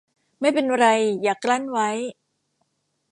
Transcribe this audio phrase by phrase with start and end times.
[0.39, 0.87] ไม่เป็นไร
[1.23, 1.89] อย่ากลั้นไว้!